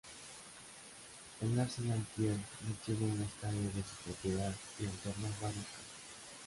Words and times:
El 1.41 1.59
Arsenal 1.59 2.03
Kiev 2.15 2.35
no 2.35 2.73
tiene 2.83 3.03
un 3.05 3.21
estadio 3.21 3.61
de 3.61 3.83
su 3.83 4.03
propiedad 4.03 4.51
y 4.79 4.87
alternó 4.87 5.27
varios 5.39 5.63
campos. 5.65 5.89